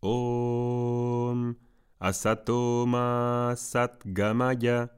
[0.00, 1.56] Om
[1.98, 4.90] Asatoma Satgamaya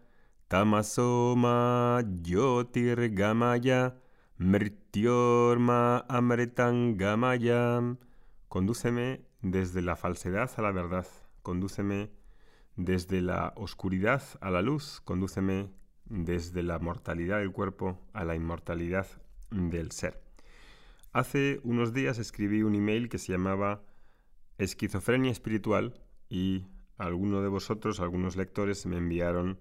[0.48, 3.94] Tamasoma Yotirgamaya
[4.38, 7.96] Mrityorma Amritangamaya.
[8.48, 11.06] Condúceme desde la falsedad a la verdad.
[11.42, 12.10] Condúceme
[12.76, 15.00] desde la oscuridad a la luz.
[15.04, 15.70] Condúceme
[16.06, 19.06] desde la mortalidad del cuerpo a la inmortalidad
[19.50, 20.20] del ser.
[21.12, 23.82] Hace unos días escribí un email que se llamaba
[24.58, 26.66] Esquizofrenia espiritual y
[26.96, 29.58] alguno de vosotros, algunos lectores, me enviaron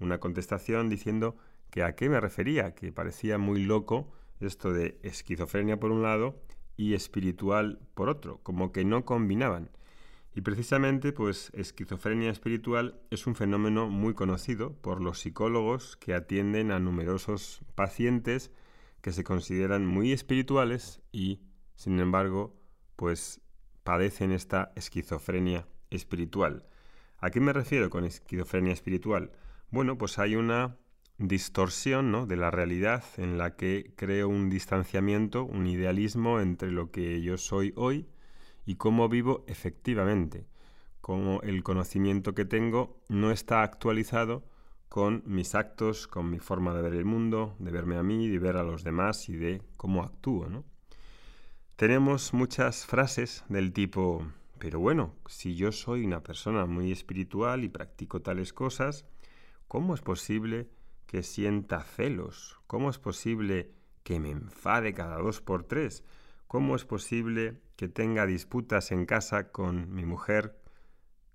[0.00, 1.36] una contestación diciendo
[1.70, 6.40] que a qué me refería, que parecía muy loco esto de esquizofrenia por un lado
[6.76, 9.70] y espiritual por otro, como que no combinaban.
[10.34, 16.70] Y precisamente, pues, esquizofrenia espiritual es un fenómeno muy conocido por los psicólogos que atienden
[16.70, 18.52] a numerosos pacientes
[19.00, 21.40] que se consideran muy espirituales y,
[21.74, 22.54] sin embargo,
[22.94, 23.40] pues
[23.88, 26.66] padecen esta esquizofrenia espiritual.
[27.20, 29.32] ¿A qué me refiero con esquizofrenia espiritual?
[29.70, 30.76] Bueno, pues hay una
[31.16, 32.26] distorsión ¿no?
[32.26, 37.38] de la realidad en la que creo un distanciamiento, un idealismo entre lo que yo
[37.38, 38.06] soy hoy
[38.66, 40.44] y cómo vivo efectivamente,
[41.00, 44.44] como el conocimiento que tengo no está actualizado
[44.90, 48.38] con mis actos, con mi forma de ver el mundo, de verme a mí, de
[48.38, 50.46] ver a los demás y de cómo actúo.
[50.50, 50.66] ¿no?
[51.78, 54.26] Tenemos muchas frases del tipo,
[54.58, 59.04] pero bueno, si yo soy una persona muy espiritual y practico tales cosas,
[59.68, 60.68] ¿cómo es posible
[61.06, 62.58] que sienta celos?
[62.66, 63.70] ¿Cómo es posible
[64.02, 66.02] que me enfade cada dos por tres?
[66.48, 70.60] ¿Cómo es posible que tenga disputas en casa con mi mujer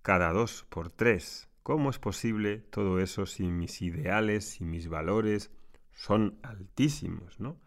[0.01, 1.47] cada dos por tres?
[1.63, 5.51] ¿Cómo es posible todo eso si mis ideales y mis valores
[5.93, 7.61] son altísimos, ¿no?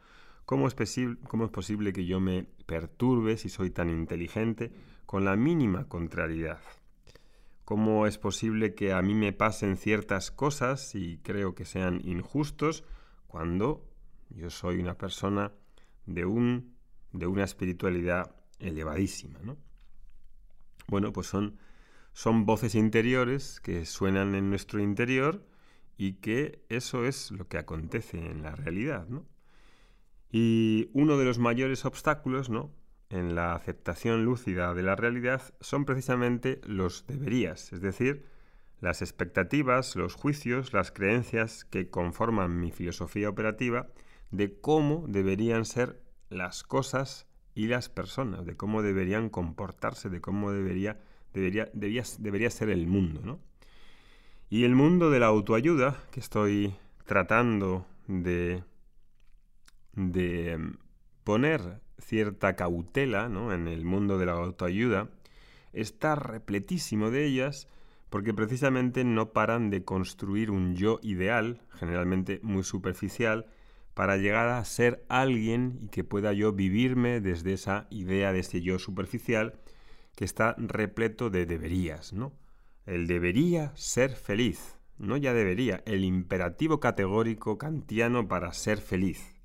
[0.47, 0.75] ¿Cómo es,
[1.29, 4.73] ¿Cómo es posible que yo me perturbe si soy tan inteligente
[5.05, 6.61] con la mínima contrariedad?
[7.67, 12.85] cómo es posible que a mí me pasen ciertas cosas y creo que sean injustos
[13.27, 13.85] cuando
[14.31, 15.51] yo soy una persona
[16.07, 16.77] de, un,
[17.13, 19.41] de una espiritualidad elevadísima.
[19.43, 19.57] ¿no?
[20.87, 21.59] Bueno, pues son,
[22.13, 25.45] son voces interiores que suenan en nuestro interior
[25.99, 29.09] y que eso es lo que acontece en la realidad.
[29.09, 29.27] ¿no?
[30.31, 32.71] Y uno de los mayores obstáculos ¿no?
[33.11, 38.27] en la aceptación lúcida de la realidad son precisamente los deberías, es decir,
[38.81, 43.89] las expectativas, los juicios, las creencias que conforman mi filosofía operativa
[44.31, 50.53] de cómo deberían ser las cosas y las personas, de cómo deberían comportarse, de cómo
[50.53, 51.01] debería,
[51.33, 53.23] debería, debería ser el mundo.
[53.25, 53.41] ¿no?
[54.51, 56.75] Y el mundo de la autoayuda, que estoy
[57.07, 58.63] tratando de,
[59.97, 60.59] de
[61.25, 63.53] poner cierta cautela ¿no?
[63.53, 65.09] en el mundo de la autoayuda,
[65.73, 67.69] está repletísimo de ellas
[68.11, 73.47] porque precisamente no paran de construir un yo ideal, generalmente muy superficial,
[73.95, 78.61] para llegar a ser alguien y que pueda yo vivirme desde esa idea de este
[78.61, 79.55] yo superficial
[80.15, 82.33] que está repleto de deberías, ¿no?
[82.85, 89.36] El debería ser feliz, no ya debería, el imperativo categórico kantiano para ser feliz,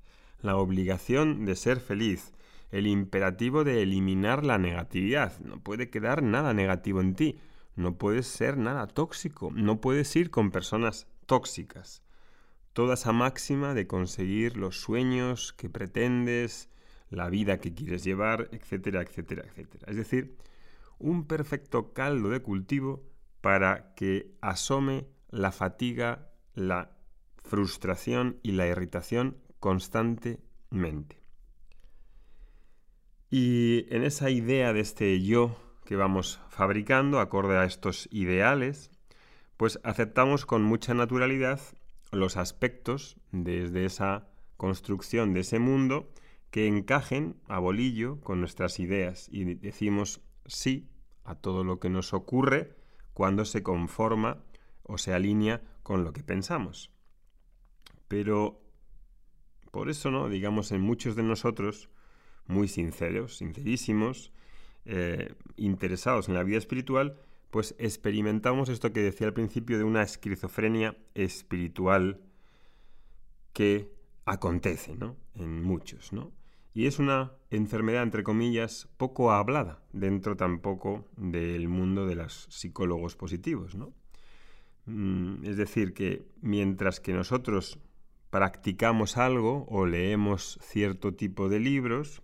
[0.42, 2.32] la obligación de ser feliz,
[2.70, 5.38] el imperativo de eliminar la negatividad.
[5.40, 7.38] No puede quedar nada negativo en ti,
[7.76, 12.02] no puedes ser nada tóxico, no puedes ir con personas tóxicas.
[12.72, 16.68] Toda esa máxima de conseguir los sueños que pretendes,
[17.10, 19.86] la vida que quieres llevar, etcétera, etcétera, etcétera.
[19.86, 20.36] Es decir,
[20.98, 23.04] un perfecto caldo de cultivo
[23.40, 26.96] para que asome la fatiga, la
[27.44, 31.22] frustración y la irritación constantemente.
[33.30, 38.90] Y en esa idea de este yo que vamos fabricando, acorde a estos ideales,
[39.56, 41.60] pues aceptamos con mucha naturalidad
[42.10, 46.12] los aspectos desde esa construcción de ese mundo
[46.50, 50.90] que encajen a bolillo con nuestras ideas y decimos sí
[51.22, 52.74] a todo lo que nos ocurre
[53.14, 54.42] cuando se conforma
[54.82, 56.90] o se alinea con lo que pensamos.
[58.08, 58.62] Pero
[59.72, 60.28] por eso, ¿no?
[60.28, 61.88] Digamos, en muchos de nosotros
[62.46, 64.32] muy sinceros, sincerísimos,
[64.84, 67.16] eh, interesados en la vida espiritual,
[67.50, 72.20] pues experimentamos esto que decía al principio de una esquizofrenia espiritual
[73.52, 73.90] que
[74.26, 75.16] acontece, ¿no?
[75.34, 76.32] En muchos, ¿no?
[76.74, 83.16] Y es una enfermedad, entre comillas, poco hablada dentro tampoco del mundo de los psicólogos
[83.16, 83.94] positivos, ¿no?
[84.84, 87.78] Mm, es decir, que mientras que nosotros
[88.32, 92.22] practicamos algo o leemos cierto tipo de libros,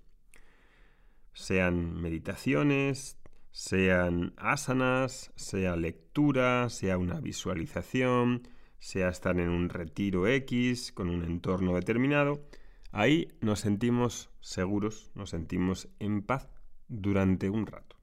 [1.34, 3.19] sean meditaciones,
[3.50, 11.25] sean asanas, sea lectura, sea una visualización, sea estar en un retiro X con un
[11.25, 12.43] entorno determinado,
[12.90, 16.49] ahí nos sentimos seguros, nos sentimos en paz
[16.88, 17.96] durante un rato.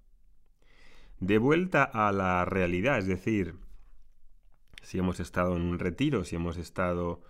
[1.20, 3.56] De vuelta a la realidad, es decir,
[4.84, 7.24] si hemos estado en un retiro, si hemos estado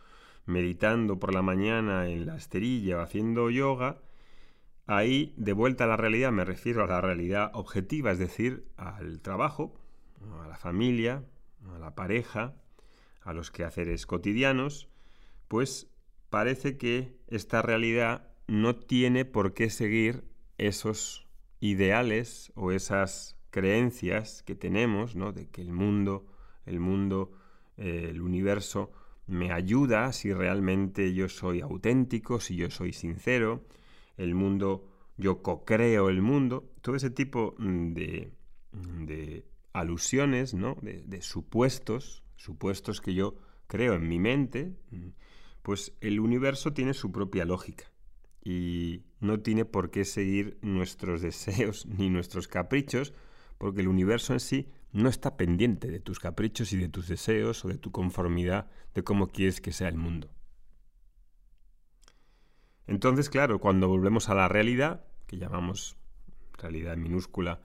[0.46, 4.02] meditando por la mañana en la esterilla o haciendo yoga,
[4.86, 9.22] ahí de vuelta a la realidad me refiero a la realidad objetiva, es decir, al
[9.22, 9.76] trabajo,
[10.42, 11.24] a la familia,
[11.74, 12.54] a la pareja,
[13.22, 14.88] a los quehaceres cotidianos,
[15.48, 15.90] pues
[16.30, 20.24] parece que esta realidad no tiene por qué seguir
[20.58, 21.28] esos
[21.60, 25.32] ideales o esas creencias que tenemos, ¿no?
[25.32, 26.28] De que el mundo,
[26.66, 27.32] el mundo,
[27.78, 28.92] el universo
[29.28, 33.66] me ayuda si realmente yo soy auténtico, si yo soy sincero,
[34.18, 34.88] el mundo,
[35.18, 38.32] yo co-creo el mundo, todo ese tipo de,
[38.72, 40.78] de alusiones, ¿no?
[40.82, 43.36] de, supuestos, supuestos que yo
[43.68, 44.76] creo en mi mente,
[45.62, 47.92] pues el universo tiene su propia lógica
[48.44, 53.14] y no tiene por qué seguir nuestros deseos ni nuestros caprichos,
[53.58, 57.66] porque el universo en sí no está pendiente de tus caprichos y de tus deseos
[57.66, 60.30] o de tu conformidad de cómo quieres que sea el mundo.
[62.88, 65.98] Entonces, claro, cuando volvemos a la realidad, que llamamos
[66.58, 67.62] realidad minúscula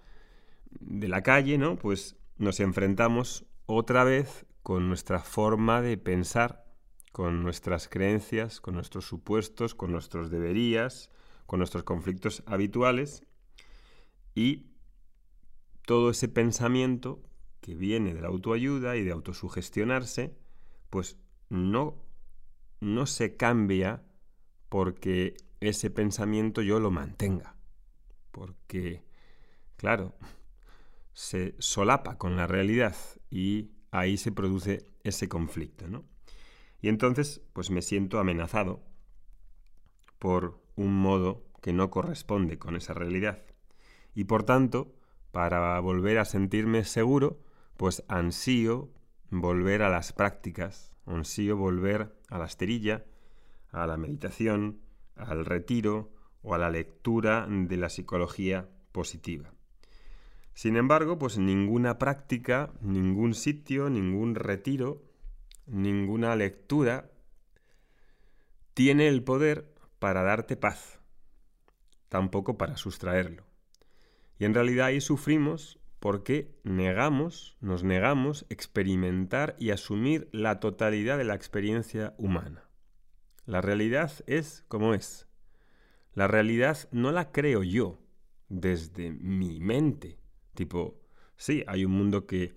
[0.70, 1.76] de la calle, ¿no?
[1.76, 6.64] Pues nos enfrentamos otra vez con nuestra forma de pensar,
[7.12, 11.10] con nuestras creencias, con nuestros supuestos, con nuestros deberías,
[11.46, 13.24] con nuestros conflictos habituales
[14.34, 14.69] y
[15.90, 17.20] todo ese pensamiento
[17.60, 20.36] que viene de la autoayuda y de autosugestionarse,
[20.88, 21.96] pues no,
[22.78, 24.00] no se cambia
[24.68, 27.56] porque ese pensamiento yo lo mantenga.
[28.30, 29.02] Porque,
[29.74, 30.14] claro,
[31.12, 32.94] se solapa con la realidad
[33.28, 36.04] y ahí se produce ese conflicto, ¿no?
[36.80, 38.80] Y entonces, pues me siento amenazado
[40.20, 43.42] por un modo que no corresponde con esa realidad.
[44.14, 44.94] Y por tanto,
[45.32, 47.40] para volver a sentirme seguro,
[47.76, 48.90] pues ansío
[49.30, 53.04] volver a las prácticas, ansío volver a la esterilla,
[53.70, 54.80] a la meditación,
[55.16, 56.10] al retiro
[56.42, 59.52] o a la lectura de la psicología positiva.
[60.54, 65.02] Sin embargo, pues ninguna práctica, ningún sitio, ningún retiro,
[65.66, 67.10] ninguna lectura
[68.74, 71.00] tiene el poder para darte paz,
[72.08, 73.49] tampoco para sustraerlo.
[74.40, 81.24] Y en realidad ahí sufrimos porque negamos, nos negamos experimentar y asumir la totalidad de
[81.24, 82.64] la experiencia humana.
[83.44, 85.28] La realidad es como es.
[86.14, 88.00] La realidad no la creo yo
[88.48, 90.18] desde mi mente.
[90.54, 90.98] Tipo,
[91.36, 92.54] sí, hay un mundo que,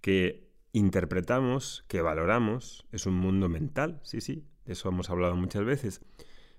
[0.00, 5.64] que interpretamos, que valoramos, es un mundo mental, sí, sí, de eso hemos hablado muchas
[5.64, 6.00] veces,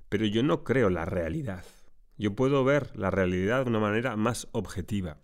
[0.09, 1.63] pero yo no creo la realidad.
[2.19, 5.21] Yo puedo ver la realidad de una manera más objetiva.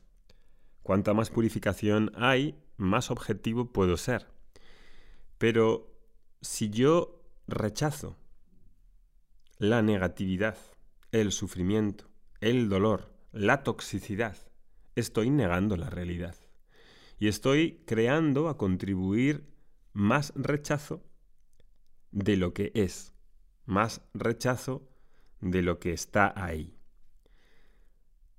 [0.81, 4.27] Cuanta más purificación hay, más objetivo puedo ser.
[5.37, 5.93] Pero
[6.41, 8.15] si yo rechazo
[9.57, 10.57] la negatividad,
[11.11, 12.09] el sufrimiento,
[12.39, 14.37] el dolor, la toxicidad,
[14.95, 16.37] estoy negando la realidad.
[17.19, 19.53] Y estoy creando a contribuir
[19.91, 21.03] más rechazo
[22.11, 23.13] de lo que es,
[23.65, 24.87] más rechazo
[25.41, 26.74] de lo que está ahí.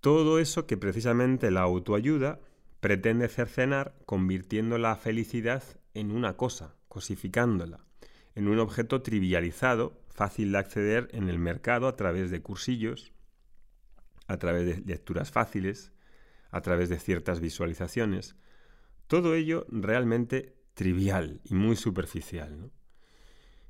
[0.06, 2.38] Todo eso que precisamente la autoayuda
[2.78, 7.84] pretende cercenar convirtiendo la felicidad en una cosa, cosificándola,
[8.36, 13.14] en un objeto trivializado, fácil de acceder en el mercado a través de cursillos,
[14.28, 15.90] a través de lecturas fáciles,
[16.52, 18.36] a través de ciertas visualizaciones.
[19.08, 22.70] Todo ello realmente trivial y muy superficial.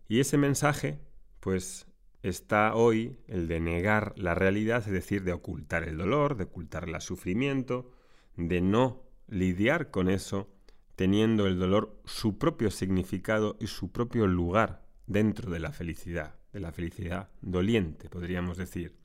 [0.06, 1.00] Y ese mensaje,
[1.40, 1.86] pues
[2.22, 6.88] está hoy el de negar la realidad, es decir, de ocultar el dolor, de ocultar
[6.88, 7.90] el sufrimiento,
[8.36, 10.48] de no lidiar con eso,
[10.94, 16.60] teniendo el dolor su propio significado y su propio lugar dentro de la felicidad, de
[16.60, 18.96] la felicidad doliente, podríamos decir.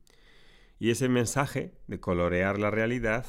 [0.79, 3.25] Y ese mensaje de colorear la realidad,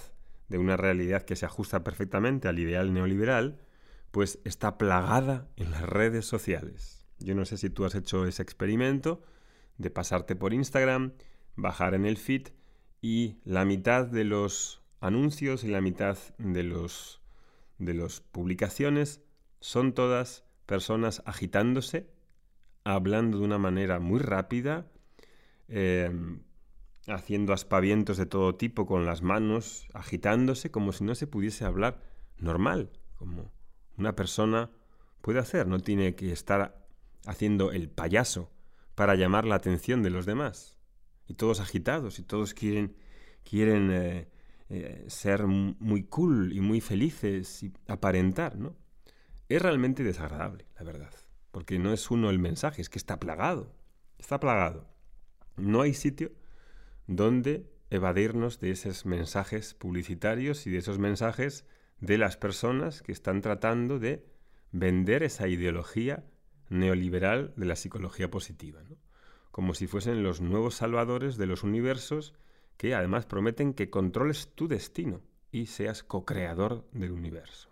[0.48, 3.58] de una realidad que se ajusta perfectamente al ideal neoliberal,
[4.10, 7.06] pues está plagada en las redes sociales.
[7.18, 9.22] Yo no sé si tú has hecho ese experimento,
[9.78, 11.12] de pasarte por Instagram,
[11.56, 12.48] bajar en el feed
[13.00, 17.20] y la mitad de los anuncios y la mitad de los
[17.78, 19.22] de las publicaciones
[19.60, 22.08] son todas personas agitándose,
[22.84, 24.86] hablando de una manera muy rápida,
[25.68, 26.42] em,
[27.08, 32.00] haciendo aspavientos de todo tipo con las manos, agitándose como si no se pudiese hablar
[32.38, 33.52] normal, como
[33.98, 34.70] una persona
[35.20, 36.86] puede hacer, no tiene que estar
[37.26, 38.50] haciendo el payaso
[38.94, 40.76] para llamar la atención de los demás.
[41.28, 42.96] Y todos agitados, y todos quieren,
[43.44, 44.28] quieren eh,
[44.68, 48.76] eh, ser muy cool y muy felices y aparentar, ¿no?
[49.48, 51.12] Es realmente desagradable, la verdad,
[51.50, 53.74] porque no es uno el mensaje, es que está plagado,
[54.18, 54.88] está plagado.
[55.56, 56.32] No hay sitio
[57.06, 61.66] donde evadirnos de esos mensajes publicitarios y de esos mensajes
[62.00, 64.26] de las personas que están tratando de
[64.70, 66.24] vender esa ideología
[66.72, 68.82] neoliberal de la psicología positiva,
[69.50, 72.34] como si fuesen los nuevos salvadores de los universos
[72.76, 75.20] que además prometen que controles tu destino
[75.52, 77.68] y seas co-creador del universo.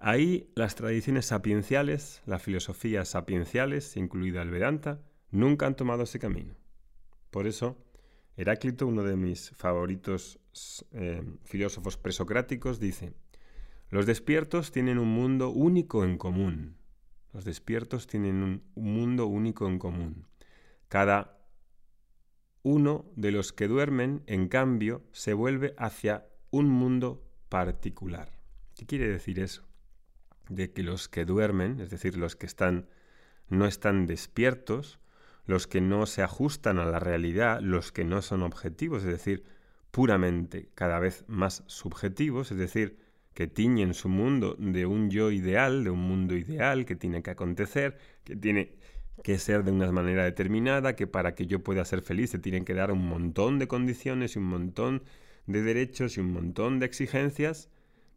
[0.00, 6.54] Ahí las tradiciones sapienciales, las filosofías sapienciales, incluida el Vedanta, nunca han tomado ese camino.
[7.30, 7.78] Por eso,
[8.36, 10.40] Heráclito, uno de mis favoritos
[10.92, 13.14] eh, filósofos presocráticos, dice,
[13.90, 16.76] los despiertos tienen un mundo único en común.
[17.34, 20.24] Los despiertos tienen un mundo único en común.
[20.88, 21.36] Cada
[22.62, 28.38] uno de los que duermen, en cambio, se vuelve hacia un mundo particular.
[28.76, 29.66] ¿Qué quiere decir eso?
[30.48, 32.46] De que los que duermen, es decir, los que
[33.48, 35.00] no están despiertos,
[35.44, 39.44] los que no se ajustan a la realidad, los que no son objetivos, es decir,
[39.90, 43.03] puramente cada vez más subjetivos, es decir,
[43.34, 47.30] que tiñen su mundo de un yo ideal, de un mundo ideal que tiene que
[47.30, 48.76] acontecer, que tiene
[49.22, 52.64] que ser de una manera determinada, que para que yo pueda ser feliz se tienen
[52.64, 55.02] que dar un montón de condiciones y un montón
[55.46, 57.68] de derechos y un montón de exigencias,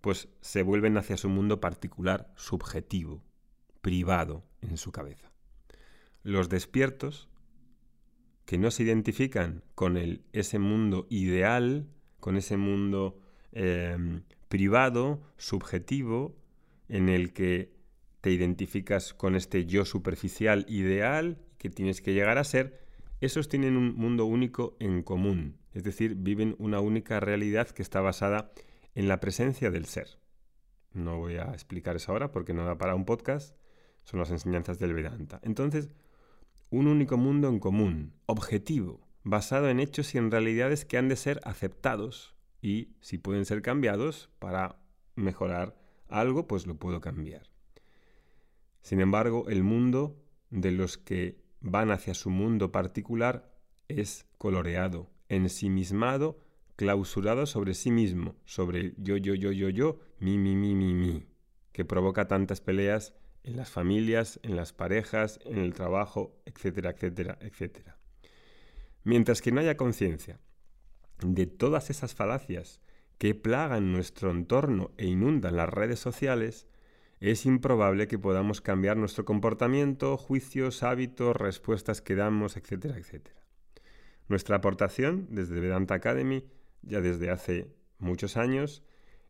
[0.02, 3.24] pues se vuelven hacia su mundo particular, subjetivo,
[3.82, 5.32] privado en su cabeza.
[6.24, 7.30] Los despiertos
[8.46, 11.88] que no se identifican con el, ese mundo ideal,
[12.20, 13.20] con ese mundo
[13.52, 16.36] em, privado, subjetivo,
[16.90, 17.74] en el que
[18.22, 22.86] te identificas con este yo superficial ideal que tienes que llegar a ser,
[23.20, 28.02] esos tienen un mundo único en común, es decir, viven una única realidad que está
[28.02, 28.52] basada
[28.96, 30.20] en la presencia del ser.
[30.94, 33.56] No voy a explicar eso ahora porque no da para un podcast,
[34.04, 35.40] son las enseñanzas del Vedanta.
[35.44, 35.90] Entonces,
[36.70, 41.16] un único mundo en común, objetivo, basado en hechos y en realidades que han de
[41.16, 44.80] ser aceptados y si pueden ser cambiados para
[45.16, 45.78] mejorar
[46.10, 47.50] algo, pues lo puedo cambiar.
[48.82, 53.54] Sin embargo, el mundo de los que van hacia su mundo particular
[53.88, 56.40] es coloreado, ensimismado,
[56.76, 60.94] clausurado sobre sí mismo, sobre el yo, yo, yo, yo, yo, mi, mi, mi, mi,
[60.94, 61.26] mi,
[61.72, 67.38] que provoca tantas peleas en las familias, en las parejas, en el trabajo, etcétera, etcétera,
[67.42, 67.98] etcétera.
[69.04, 70.40] Mientras que no haya conciencia
[71.22, 72.82] de todas esas falacias
[73.18, 76.68] que plagan nuestro entorno e inundan las redes sociales,
[77.20, 83.42] es improbable que podamos cambiar nuestro comportamiento, juicios, hábitos, respuestas que damos, etcétera, etcétera.
[84.28, 86.46] Nuestra aportación desde Vedanta Academy,
[86.84, 88.84] ya desde hace muchos años,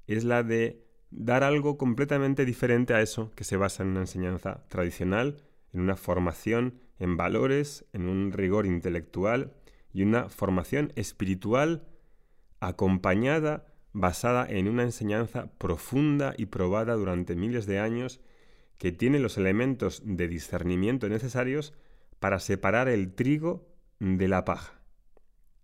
[0.08, 4.66] es la de dar algo completamente diferente a eso que se basa en una enseñanza
[4.68, 5.38] tradicional,
[5.72, 9.54] en una formación en valores, en un rigor intelectual
[9.94, 11.88] y una formación espiritual
[12.60, 18.20] acompañada, basada en una enseñanza profunda y probada durante miles de años
[18.78, 21.74] que tiene los elementos de discernimiento necesarios
[22.20, 23.68] para separar el trigo
[24.00, 24.82] de la paja.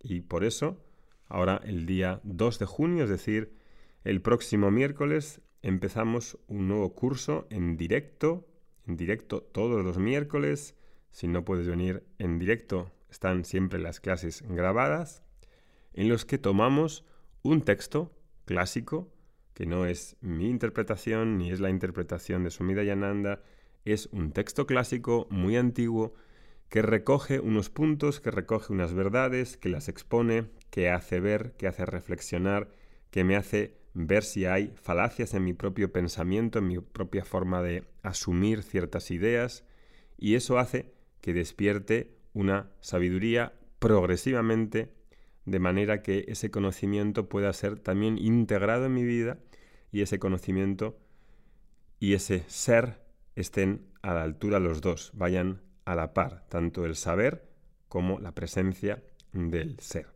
[0.00, 0.84] Y por eso,
[1.28, 3.56] ahora el día 2 de junio, es decir,
[4.04, 8.46] el próximo miércoles empezamos un nuevo curso en directo,
[8.86, 10.76] en directo todos los miércoles.
[11.10, 15.22] Si no puedes venir en directo, están siempre las clases grabadas,
[15.92, 17.04] en los que tomamos
[17.42, 18.12] un texto
[18.44, 19.08] clásico,
[19.54, 23.40] que no es mi interpretación ni es la interpretación de Sumida Yananda,
[23.84, 26.14] es un texto clásico muy antiguo
[26.68, 31.68] que recoge unos puntos, que recoge unas verdades, que las expone, que hace ver, que
[31.68, 32.68] hace reflexionar,
[33.12, 37.62] que me hace ver si hay falacias en mi propio pensamiento, en mi propia forma
[37.62, 39.64] de asumir ciertas ideas,
[40.18, 44.92] y eso hace que despierte una sabiduría progresivamente,
[45.46, 49.38] de manera que ese conocimiento pueda ser también integrado en mi vida
[49.90, 50.98] y ese conocimiento
[51.98, 53.00] y ese ser
[53.36, 57.48] estén a la altura los dos, vayan a la par, tanto el saber
[57.88, 60.08] como la presencia del ser.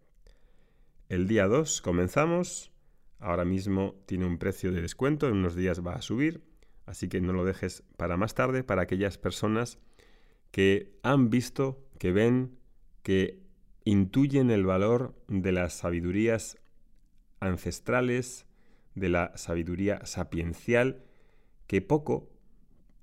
[1.09, 2.73] El día 2 comenzamos
[3.21, 6.45] Ahora mismo tiene un precio de descuento, en unos días va a subir,
[6.87, 9.79] así que no lo dejes para más tarde, para aquellas personas
[10.51, 12.59] que han visto, que ven,
[13.03, 13.41] que
[13.85, 16.59] intuyen el valor de las sabidurías
[17.41, 18.47] ancestrales,
[18.95, 21.05] de la sabiduría sapiencial,
[21.67, 22.29] que poco,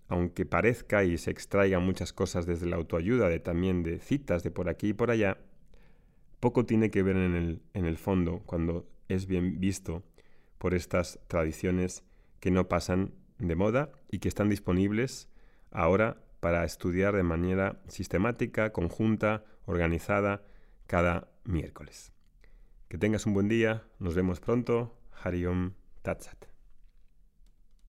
[0.07, 4.51] aunque parezca y se extraigan muchas cosas desde la autoayuda, de también de citas de
[4.51, 5.37] por aquí y por allá,
[6.39, 10.03] poco tiene que ver en el, en el fondo cuando es bien visto
[10.57, 12.03] por estas tradiciones
[12.39, 15.29] que no pasan de moda y que están disponibles
[15.71, 20.43] ahora para estudiar de manera sistemática, conjunta, organizada,
[20.85, 22.11] cada miércoles.
[22.87, 24.95] Que tengas un buen día, nos vemos pronto.
[25.23, 25.73] Hariom
[26.03, 26.54] Tatsat.